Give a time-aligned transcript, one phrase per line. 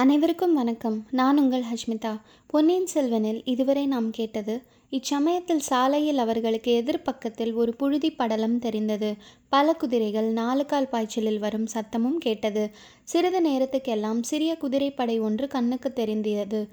[0.00, 1.06] அனைவருக்கும் வணக்கம்.
[1.10, 2.20] நான் உங்கள் ஹஷ்மிதா.
[2.46, 9.14] பொன்னியின் செல்வனில் இதுவரை நாம் கேட்டது இச்சமயத்தில் சாலையில் அவர்களுக்கு எதிர்ப்பக்கத்தில் ஒரு புழுதி படலம் தெரிந்தது.
[9.48, 12.70] பல குதிரைகள் நாலு கால் பாய்ச்சலில் வரும் சத்தமும் கேட்டது.
[13.04, 16.66] சிறிது நேரத்துக்கெல்லாம் சிறிய குதிரைப்படை ஒன்று கண்ணுக்கு தெரிந்தது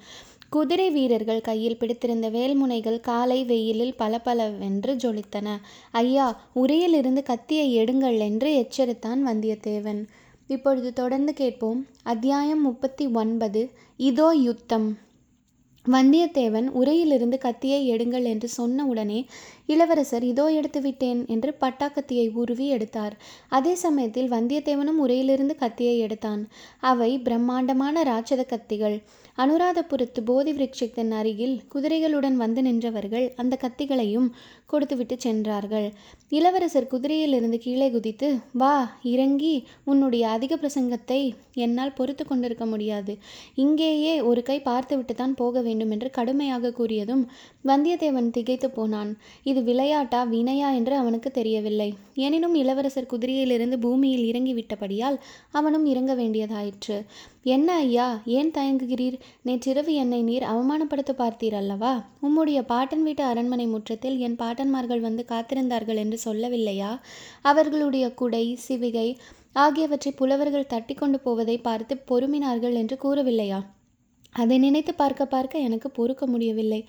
[0.50, 5.58] குதிரை வீரர்கள் கையில் பிடித்திருந்த வேல்முனைகள் காலை வெயிலில் பளபளவென்று ஜொலித்தன.
[5.92, 10.06] ஐயா உரையிலிருந்து கத்தியை எடுங்கள் என்று எச்சரித்தான் வந்தியத்தேவன்.
[10.48, 11.86] இப்பொழுது தொடர்ந்து கேட்போம்.
[12.04, 14.98] அத்தியாயம் முப்பத்தி ஒன்பது இதோ யுத்தம்.
[15.86, 19.26] வந்தியத்தேவன் உரையிலிருந்து கத்தியை எடுங்கள் என்று சொன்ன உடனே
[19.66, 23.18] இளவரசர் இதோ எடுத்து விட்டேன் என்று பட்டாக்கத்தியை உருவி எடுத்தார்.
[23.50, 26.48] அதே சமயத்தில் வந்தியத்தேவனும் உரையிலிருந்து கத்தியை எடுத்தான்.
[26.80, 28.98] அவை பிரம்மாண்டமான ராட்சத கத்திகள்.
[29.38, 34.30] அனுராதபுரத்து போதி விருட்சத்தின் அருகில் குதிரைகளுடன் வந்து நின்றவர்கள் அந்த கத்திகளையும்
[34.66, 35.88] கொடுத்துவிட்டு சென்றார்கள்.
[36.30, 38.30] இளவரசர் குதிரையிலிருந்து கீழே குதித்து
[38.62, 38.76] வா
[39.14, 41.20] இறங்கி உன்னுடைய அதிக பிரசங்கத்தை
[41.54, 43.14] என்னால் பொறுத்து கொண்டிருக்க முடியாது.
[43.56, 47.24] இங்கேயே ஒரு கை பார்த்துவிட்டு தான் போக வேண்டும் என்று கடுமையாக கூறியதும்
[47.68, 49.12] வந்தியத்தேவன் திகைத்து போனான்.
[49.44, 50.72] இது விளையாட்டா வினையா?
[50.80, 51.90] என்று அவனுக்கு தெரியவில்லை.
[52.26, 55.20] எனினும் இளவரசர் குதிரையிலிருந்து பூமியில் இறங்கிவிட்டபடியால்
[55.52, 56.98] அவனும் இறங்க வேண்டியதாயிற்று.
[57.56, 59.18] என்ன ஐயா ஏன் தயங்குகிறீர்?
[59.42, 61.94] நேற்றிரவு என்னை நீர் அவமானப்படுத்த பார்த்தீர் அல்லவா?
[62.22, 66.92] உம்முடைய பாட்டன் வீட்டு அரண்மனை முற்றத்தில் என் பாட்டன்மார்கள் வந்து காத்திருந்தார்கள் என்று சொல்லவில்லையா?
[67.42, 69.08] அவர்களுடைய குடை சிவிகை
[69.64, 73.60] ஆகியவற்றை புலவர்கள் தட்டி கொண்டு போவதை பார்த்து பொறுமினார்கள் என்று கூறவில்லையா?
[74.36, 76.80] அதை நினைத்து பார்க்க பார்க்க எனக்கு பொறுக்க முடியவில்லை.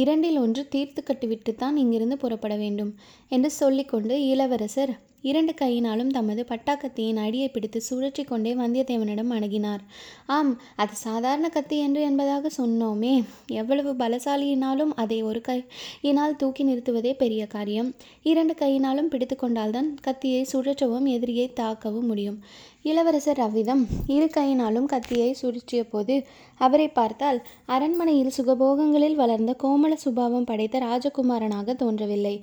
[0.00, 2.92] இரண்டில் ஒன்று தீர்த்து கட்டிவிட்டு தான் இங்கிருந்து புறப்பட வேண்டும்
[3.28, 4.92] என்று சொல்லிக்கொண்டு இளவரசர்
[5.22, 9.82] இரண்டு கையினாலும் தமது பட்டாக்கத்தியின் அடியை பிடித்து சுழற்றி கொண்டே வந்தியத்தேவனிடம் அணுகினார்.
[10.26, 13.14] ஆம் அது சாதாரண கத்தி என்று என்பதாக சொன்னோமே.
[13.46, 17.94] எவ்வளவு பலசாலியினாலும் அதை ஒரு கையினால் தூக்கி நிறுத்துவதே பெரிய காரியம்.
[18.22, 22.38] இரண்டு கையினாலும் பிடித்து கொண்டால்தான் கத்தியை சுழற்றவும் எதிரியை தாக்கவும் முடியும்.
[22.82, 26.14] இளவரசர் ரவிதம் இரு கையினாலும் கத்தியை சுழற்றிய போது
[26.58, 32.34] அவரை பார்த்தால் அரண்மனையில் சுகபோகங்களில் வளர்ந்த கோமல சுபாவம் படைத்த ராஜகுமாரனாக தோன்றவில்லை.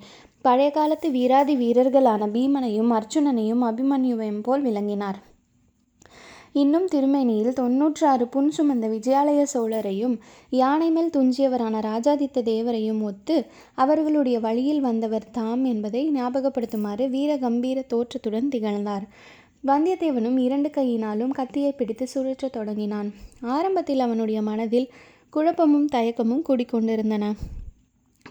[0.42, 5.18] பழைய காலத்து வீராதி வீரர்களான பீமனையும் அர்ஜுனனையும் அபிமன்யுவையும் போல் விளங்கினார்.
[6.52, 10.18] இன்னும் திருமேனியில் தொன்னூற்றாறு புன் சுமந்த விஜயாலய சோழரையும்
[10.50, 18.48] யானை மேல் துஞ்சியவரான ராஜாதித்த தேவரையும் ஒத்து அவர்களுடைய வழியில் வந்தவர் தாம் என்பதை ஞாபகப்படுத்துமாறு வீர கம்பீர தோற்றத்துடன்
[18.48, 19.08] திகழ்ந்தார்.
[19.66, 23.12] வந்தியத்தேவனும் இரண்டு கையினாலும் கத்தியை பிடித்து சுழற்றத் தொடங்கினான்.
[23.40, 24.90] ஆரம்பத்தில் அவனுடைய மனதில்
[25.30, 27.34] குழப்பமும் தயக்கமும் குடிக்கொண்டிருந்தன.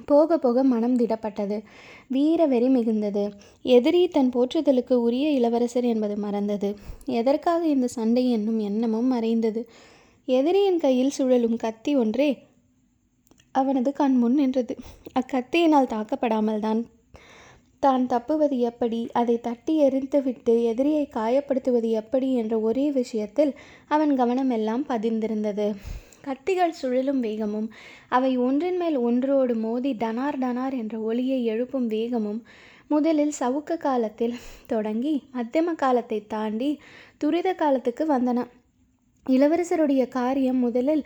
[0.05, 1.63] போக போக மனம் திடப்பட்டது.
[2.07, 3.33] வீர வெறி மிகுந்தது.
[3.61, 6.75] எதிரி தன் போற்றுதலுக்கு உரிய இளவரசர் என்பது மறந்தது.
[7.05, 9.67] எதற்காக இந்த சண்டை என்னும் எண்ணமும் மறைந்தது.
[10.25, 12.37] எதிரியின் கையில் சுழலும் கத்தி ஒன்றே
[13.51, 14.75] அவனது கண் முன் நின்றது.
[15.19, 16.87] அக்கத்தியினால் தாக்கப்படாமல் தான்
[17.79, 19.09] தான் தப்புவது எப்படி?
[19.13, 22.33] அதை தட்டி எரிந்துவிட்டு எதிரியை காயப்படுத்துவது எப்படி?
[22.33, 23.55] என்ற ஒரே விஷயத்தில்
[23.87, 25.75] அவன் கவனமெல்லாம் பதிந்திருந்தது.
[26.27, 27.69] கத்திகள் சுழலும் வேகமும்
[28.09, 32.41] அவை ஒன்றின் மேல் ஒன்றோடு மோதி டனார் டனார் என்ற ஒளியை எழுப்பும் வேகமும்
[32.87, 34.35] முதலில் சவுக்க காலத்தில்
[34.67, 36.69] தொடங்கி மத்தியம காலத்தை தாண்டி
[37.17, 38.45] துரித காலத்துக்கு வந்தன.
[39.35, 41.03] இளவரசருடைய காரியம் முதலில்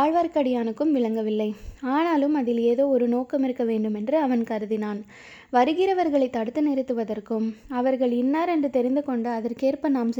[0.00, 1.48] ஆழ்வார்க்கடியானுக்கும் விளங்கவில்லை.
[1.94, 5.00] ஆனாலும் அதில் ஏதோ ஒரு நோக்கம் இருக்க வேண்டுமென்று அவன் கருதினான்.
[5.52, 7.46] வருகிறவர்களை தடுத்து நிறுத்துவதற்கும்
[7.80, 10.10] அவர்கள் இன்னார் என்று தெரிந்து கொண்டு அதற்கேற்ப நாம்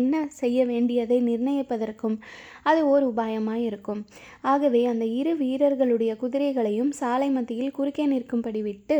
[0.00, 2.16] என்ன செய்ய வேண்டியதை நிர்ணயிப்பதற்கும்
[2.62, 4.02] அது ஓர் உபாயமாய் இருக்கும்.
[4.52, 8.98] ஆகவே அந்த இரு வீரர்களுடைய குதிரைகளையும் சாலை மத்தியில் குறுக்கே நிற்கும்படி விட்டு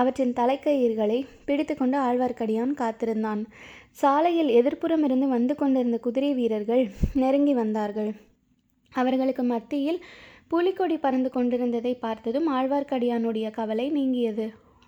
[0.00, 3.42] அவற்றின் தலைக்கயிர்களை பிடித்து கொண்டு ஆழ்வார்க்கடியான் காத்திருந்தான்.
[3.98, 6.82] சாலையில் எதிர்ப்புறம் இருந்து வந்து கொண்டிருந்த குதிரை வீரர்கள்
[7.14, 8.10] நெருங்கி வந்தார்கள்.
[8.92, 10.00] அவர்களுக்கு மத்தியில்
[10.48, 14.46] புலிக்கொடி பறந்து கொண்டிருந்ததை பார்த்ததும் ஆழ்வார்க்கடியானுடைய கவலை நீங்கியது.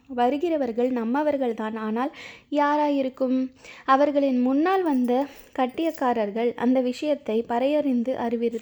[0.09, 1.77] வருகிறவர்கள் நம்மவர்கள்தான்.
[1.77, 2.13] ஆனால்
[2.51, 3.39] யாராயிருக்கும்?
[3.85, 5.13] அவர்களின் முன்னால் வந்த
[5.59, 8.59] கட்டியக்காரர்கள் அந்த விஷயத்தை பறையறிந்து அறிவிர்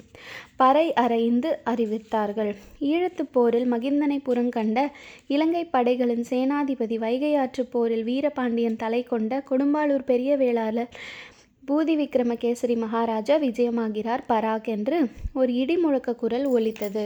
[0.56, 2.53] பறை அறைந்து அறிவித்தார்கள்.
[2.81, 4.88] ஈழத்துப் போரில் மகிந்தனை புறங்கண்ட
[5.27, 10.93] இலங்கை படைகளின் சேனாதிபதி வைகையாற்று போரில் வீரபாண்டியன் தலை கொண்ட கொடும்பாளூர் பெரிய வேளாளர்
[11.69, 14.97] பூதி விக்ரமகேசரி மகாராஜா விஜயமாகிறார் பராக் என்று
[15.33, 17.04] ஒரு இடி முழக்க குரல் ஒலித்தது.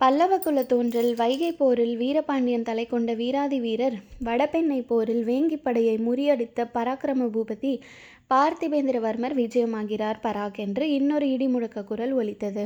[0.00, 7.26] பல்லவ குல தோன்றல் வைகை போரில் வீரபாண்டியன் தலை கொண்ட வீராதி வீரர் வடபெண்ணை போரில் வேங்கிப்படையை முறியடித்த பராக்கிரம
[7.34, 7.72] பூபதி
[8.30, 12.64] பார்த்திபேந்திரவர்மர் விஜயமாகிறார் பராக் என்று இன்னொரு இடிமுழக்க குரல் ஒலித்தது.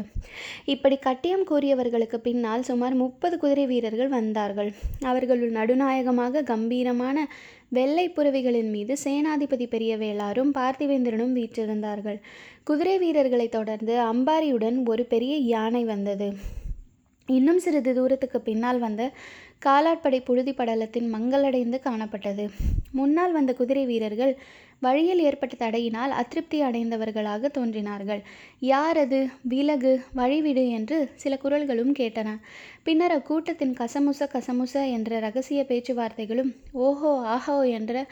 [0.65, 4.73] இப்படி கட்டியம் கூறியவர்களுக்கு பின்னால் சுமார் முப்பது குதிரை வீரர்கள் வந்தார்கள்.
[5.11, 7.27] அவர்களுள் நடுநாயகமாக கம்பீரமான
[7.69, 12.21] வெள்ளை புறவிகளின் மீது சேனாதிபதி பெரிய வேளாரும் பார்த்திவேந்திரனும் வீற்றிருந்தார்கள்.
[12.65, 16.29] குதிரை வீரர்களை தொடர்ந்து அம்பாரியுடன் ஒரு பெரிய யானை வந்தது.
[17.29, 19.03] இன்னும் சிறிது தூரத்துக்கு பின்னால் வந்த
[19.65, 22.45] காலாட்படை புழுதி படலத்தின் மங்களடைந்து காணப்பட்டது.
[22.91, 24.33] முன்னால் வந்த குதிரை வீரர்கள்
[24.81, 28.21] வழியில் ஏற்பட்ட தடையினால் அதிருப்தி அடைந்தவர்களாக தோன்றினார்கள்.
[28.61, 29.21] யார் அது?
[29.43, 32.29] விலகு வழிவிடு என்று சில குரல்களும் கேட்டன.
[32.83, 38.07] பின்னர் அக்கூட்டத்தின் கசமுச கசமுச என்ற ரகசிய பேச்சுவார்த்தைகளும் ஓஹோ ஆஹோ என்ற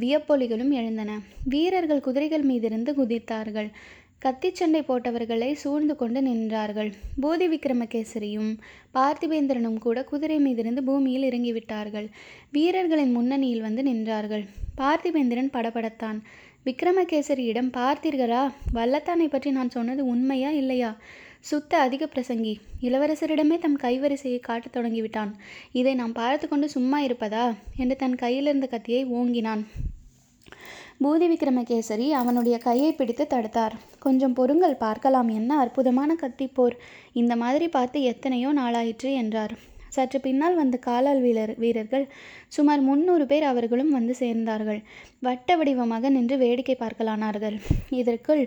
[0.00, 1.20] வியப்பொலிகளும் எழுந்தன.
[1.44, 3.70] வீரர்கள் குதிரைகள் மீதிருந்து குதித்தார்கள்.
[4.18, 6.92] கத்தி சண்டை போட்டவர்களை சூழ்ந்து கொண்டு நின்றார்கள்.
[7.20, 8.58] போதி விக்ரமகேசரியும்
[8.94, 12.08] பார்த்திபேந்திரனும் கூட குதிரை மீதிருந்து பூமியில் இறங்கிவிட்டார்கள்.
[12.52, 14.46] வீரர்களின் முன்னணியில் வந்து நின்றார்கள்.
[14.78, 16.20] பார்த்திபேந்திரன் படபடத்தான்.
[16.64, 18.52] விக்ரமகேசரியிடம் பார்த்தீர்களா?
[18.74, 20.96] வல்லத்தானை பற்றி நான் சொன்னது உண்மையா இல்லையா?
[21.40, 22.56] சுத்த அதிக பிரசங்கி.
[22.80, 25.30] இளவரசரிடமே தம் கைவரிசையை காட்டத் தொடங்கிவிட்டான்.
[25.72, 27.54] இதை நாம் பார்த்து கொண்டு சும்மா இருப்பதா?
[27.76, 29.64] என்று தன் கையிலிருந்த கத்தியை ஓங்கினான்.
[31.04, 33.74] பூதி விக்ரமகேசரி அவனுடைய கையை பிடித்து தடுத்தார்.
[34.04, 36.76] கொஞ்சம் பொறுங்கள் பார்க்கலாம் என்ன அற்புதமான கத்திப்போர்.
[37.22, 39.54] இந்த மாதிரி பார்த்து எத்தனையோ நாளாயிற்று என்றார்.
[39.96, 42.04] சற்று பின்னால் வந்த காலால் வீரர் வீரர்கள்
[42.56, 44.80] சுமார் முன்னூறு பேர் அவர்களும் வந்து சேர்ந்தார்கள்.
[45.26, 47.56] வட்ட வடிவமாக நின்று வேடிக்கை பார்க்கலானார்கள்.
[48.00, 48.42] இதற்குள்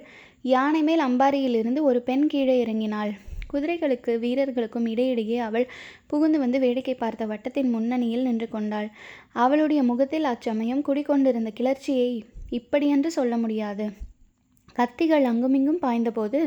[0.53, 3.11] யானை மேல் அம்பாரியிலிருந்து ஒரு பெண் கீழே இறங்கினாள்.
[3.53, 5.67] குதிரைகளுக்கு வீரர்களுக்கும் இடையிடையே அவள்
[6.07, 8.89] புகுந்து வந்து வேடிக்கை பார்த்த வட்டத்தின் முன்னணியில் நின்று கொண்டாள்.
[9.37, 12.11] அவளுடைய முகத்தில் அச்சமயம் குடிக்கொண்டிருந்த கிளர்ச்சியை
[12.49, 13.85] இப்படியென்று சொல்ல முடியாது.
[14.75, 16.39] கத்திகள் அங்குமிங்கும் பாய்ந்தபோது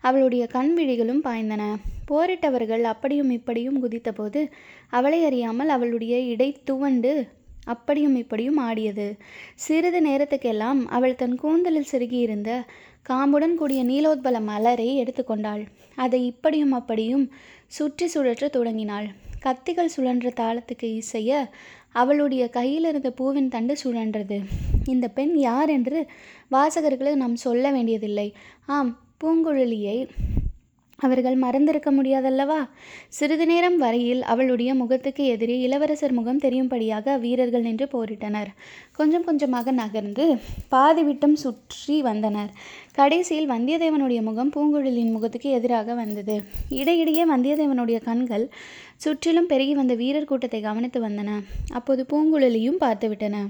[0.00, 1.62] அவளுடைய கண் விழிகளும் பாய்ந்தன.
[2.10, 4.42] போரிட்டவர்கள் அப்படியும் இப்படியும் குதித்தபோது
[4.88, 7.12] அவளை அறியாமல் அவளுடைய இடை துவண்டு
[7.64, 9.06] அப்படியும் இப்படியும் ஆடியது.
[9.54, 12.50] சிறிது நேரத்துக்கெல்லாம் அவள் தன் கூந்தலில் செருகியிருந்த
[13.08, 15.62] காம்புடன் கூடிய நீலோத்பல மலரை எடுத்துக்கொண்டாள்.
[15.94, 17.24] அதை இப்படியும் அப்படியும்
[17.66, 19.06] சுற்றி சுழற்ற தொடங்கினாள்.
[19.44, 21.30] கத்திகள் சுழன்ற தாளத்துக்கு இசைய
[21.92, 24.38] அவளுடைய கையில் இருந்த பூவின் தண்டு சுழன்றது.
[24.86, 26.00] இந்த பெண் யார் என்று
[26.50, 28.28] வாசகர்களுக்கு நாம் சொல்ல வேண்டியதில்லை.
[28.66, 28.92] ஆம்
[29.24, 29.98] பூங்குழலியை
[30.98, 32.68] அவர்கள் மறந்திருக்க முடியாதல்லவா?
[33.08, 38.50] சிறிது நேரம் வரையில் அவளுடைய முகத்துக்கு எதிரே இளவரசர் முகம் தெரியும்படியாக வீரர்கள் நின்று போரிட்டனர்.
[38.92, 40.38] கொஞ்சம் கொஞ்சமாக நகர்ந்து
[40.68, 42.50] பாதி விட்டம் சுற்றி வந்தனர்.
[42.92, 46.42] கடைசியில் வந்தியத்தேவனுடைய முகம் பூங்குழலியின் முகத்துக்கு எதிராக வந்தது.
[46.70, 48.48] இடையிடையே வந்தியத்தேவனுடைய கண்கள்
[48.96, 51.40] சுற்றிலும் பெருகி வந்த வீரர் கூட்டத்தை கவனித்து வந்தன.
[51.72, 53.46] அப்போது பூங்குழலியும் பார்த்துவிட்டன.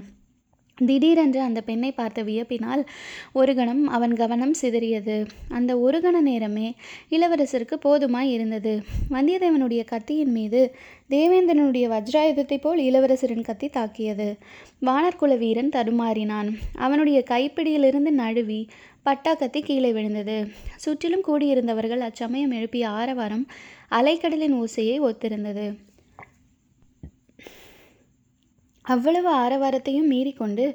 [0.85, 2.85] திடீரென்று அந்த பெண்ணை பார்த்த வியப்பினால்
[3.31, 5.25] ஒரு கணம் அவன் கவனம் சிதறியது.
[5.49, 6.75] அந்த ஒரு கண நேரமே
[7.09, 8.83] இளவரசருக்கு போதுமாய் இருந்தது.
[9.11, 10.75] வந்தியத்தேவனுடைய கத்தியின் மீது
[11.09, 14.37] தேவேந்திரனுடைய வஜ்ராயுதத்தைப் போல் இளவரசரின் கத்தி தாக்கியது.
[14.81, 16.57] வானர்குல வீரன் தடுமாறினான்.
[16.75, 18.67] அவனுடைய கைப்பிடியிலிருந்து நழுவி
[19.03, 20.47] பட்டா கத்தி கீழே விழுந்தது.
[20.75, 23.47] சுற்றிலும் கூடியிருந்தவர்கள் அச்சமயம் எழுப்பிய ஆரவாரம்
[23.91, 25.75] அலைக்கடலின் ஓசையை ஒத்திருந்தது.
[28.93, 30.65] அவ்வளவு ஆரவாரத்தையும் மீறிக்கொண்டு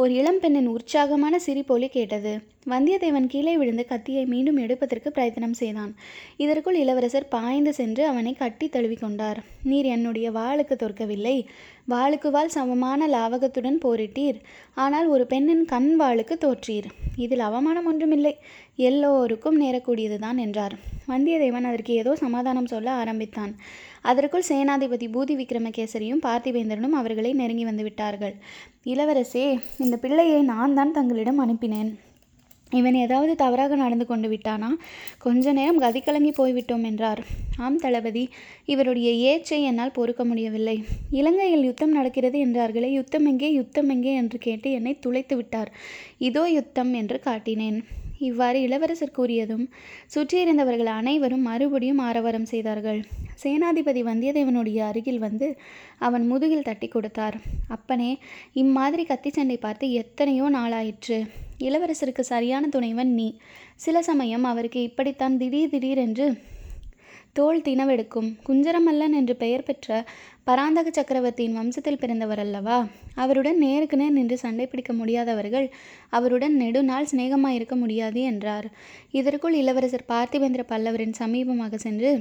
[0.00, 2.32] ஒரு இளம்பெண்ணின் உற்சாகமான சிரிப்பொலி கேட்டது.
[2.72, 5.92] வந்தியத்தேவன் கீழே விழுந்து கத்தியை மீண்டும் எடுப்பதற்கு பிரயத்தனம் செய்தான்.
[6.36, 9.38] இதற்குள் இளவரசர் பாய்ந்து சென்று அவனை கட்டி தழுவிக்கொண்டார்.
[9.70, 11.36] நீர் என்னுடைய வாளுக்கு தோற்கவில்லை.
[11.90, 14.38] வாளுக்கு வாள் சமமான லாவகத்துடன் போரிட்டீர்.
[14.84, 16.88] ஆனால் ஒரு பெண்ணின் கண் வாளுக்கு தோற்றீர்.
[17.16, 18.34] இதில் அவமானம் ஒன்றுமில்லை.
[18.88, 20.74] எல்லோருக்கும் நேரக்கூடியதுதான் என்றார்.
[21.08, 23.52] வந்தியத்தேவன் அதற்கு ஏதோ சமாதானம் சொல்ல ஆரம்பித்தான்.
[24.10, 28.34] அதற்குள் சேனாதிபதி பூதி விக்ரமகேசரியும் பார்த்திவேந்தரனும் அவர்களை நெருங்கி வந்து விட்டார்கள்
[28.92, 29.46] இளவரசே
[29.84, 31.90] இந்த பிள்ளையை நான் தான் தங்களிடம் அனுப்பினேன்.
[32.78, 34.70] இவன் ஏதாவது தவறாக நடந்து கொண்டு விட்டானா?
[35.24, 37.20] கொஞ்ச நேரம் கதி கலங்கி போய்விட்டோம் என்றார்.
[37.64, 38.24] ஆம் தளபதி
[38.72, 40.76] இவருடைய ஏச்சை என்னால் பொறுக்க முடியவில்லை.
[41.20, 45.70] இலங்கையில் யுத்தம் நடக்கிறது என்றார்களே யுத்தம் எங்கே யுத்தம் எங்கே என்று கேட்டு என்னை துளைத்து விட்டார்.
[46.28, 47.78] இதோ யுத்தம் என்று காட்டினேன்.
[48.18, 49.68] இவ்வாறு இளவரசர் கூறியதும்
[50.14, 53.04] சுற்றியிருந்தவர்கள் அனைவரும் மறுபடியும் ஆரவாரம் செய்தார்கள்.
[53.42, 55.56] சேனாதிபதி வந்தியத்தேவனுடைய அருகில் வந்து
[55.98, 57.36] அவன் முதுகில் தட்டி கொடுத்தார்.
[57.68, 58.18] அப்பனே
[58.52, 61.26] இம்மாதிரி கத்தி சண்டை பார்த்து எத்தனையோ நாளாயிற்று.
[61.58, 63.38] இளவரசருக்கு சரியான துணைவன் நீ.
[63.76, 66.36] சில சமயம் அவருக்கு இப்படித்தான் திடீர் திடீரென்று
[67.36, 69.88] தோல் தினவெடுக்கும் குஞ்சரமல்லன் என்று பெயர் பெற்ற
[70.44, 72.78] பராந்தக சக்கரவர்த்தியின் வம்சத்தில் பிறந்தவர் அல்லவா
[73.14, 75.66] அவருடன் நேருக்கு நேர் நின்று சண்டை பிடிக்க முடியாதவர்கள்
[76.10, 78.66] அவருடன் நெடுநாள் சிநேகமாயிருக்க முடியாது என்றார்.
[79.12, 82.12] இதற்குள் இளவரசர் பார்த்திபேந்திர பல்லவரின் சமீபமாக சென்று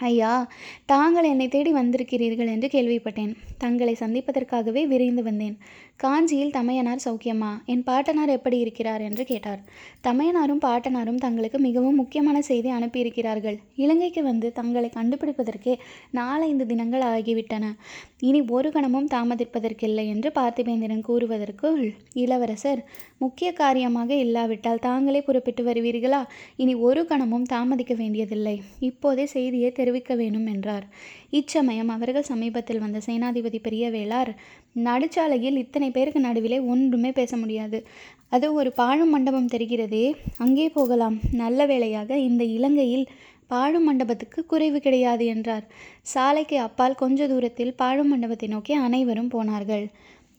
[0.00, 0.48] ஐயா
[0.86, 3.34] தாங்கள் என்னை தேடி வந்திருக்கிறீர்கள் என்று கேள்விப்பட்டேன்.
[3.58, 5.56] தங்களை சந்திப்பதற்காகவே விரைந்து வந்தேன்.
[5.96, 7.64] காஞ்சியில் தமையனார் சௌக்கியமா?
[7.64, 9.00] என் பாட்டனார் எப்படி இருக்கிறார்?
[9.00, 9.60] என்று கேட்டார்.
[10.02, 13.56] தமையனாரும் பாட்டனாரும் தங்களுக்கு மிகவும் முக்கியமான செய்தி அனுப்பியிருக்கிறார்கள்.
[13.76, 15.74] இலங்கைக்கு வந்து தங்களை கண்டுபிடிப்பதற்கே
[16.10, 17.74] நாலைந்து தினங்கள் ஆகிவிட்டன.
[18.20, 22.84] இனி ஒரு கணமும் தாமதிப்பதற்கில்லை என்று பார்த்திபேந்திரன் கூறுவதற்குள் இளவரசர்
[23.18, 26.24] முக்கிய காரியமாக இல்லாவிட்டால் தாங்களே புறப்பட்டு வருவீர்களா?
[26.56, 28.62] இனி ஒரு கணமும் தாமதிக்க வேண்டியதில்லை.
[28.80, 30.86] இப்போதே செய்தியை தெரிவிக்க வேணும் என்றார்
[31.38, 34.30] இச்சமயம் அவர்கள் சமீபத்தில் வந்த சேனாதிபதி பெரிய வேளார்
[34.86, 37.78] நடுச்சாலையில் இத்தனை பேருக்கு நடுவிலே ஒன்றுமே பேச முடியாது.
[38.34, 40.04] அது ஒரு பாழும் மண்டபம் தெரிகிறதே.
[40.44, 41.16] அங்கே போகலாம்.
[41.42, 43.06] நல்ல வேளையாக இந்த இலங்கையில்
[43.52, 45.64] பாழும் மண்டபத்துக்கு குறைவு கிடையாது என்றார்.
[46.12, 49.86] சாலைக்கு அப்பால் கொஞ்ச தூரத்தில் பாழும் மண்டபத்தை நோக்கி அனைவரும் போனார்கள்.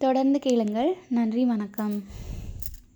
[0.06, 0.92] தொடர்ந்து கேளுங்கள்.
[1.10, 1.46] நன்றி.
[1.54, 1.98] வணக்கம்.